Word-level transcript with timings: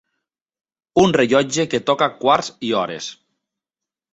Un 1.01 1.13
rellotge 1.17 1.65
que 1.75 1.81
toca 1.91 2.09
quarts 2.25 2.51
i 2.71 2.73
hores. 2.81 3.11